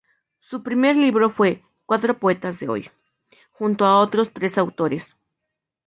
[0.39, 2.89] Su primer libro fue "Cuatro poetas de hoy",
[3.51, 5.15] junto a otros tres autores.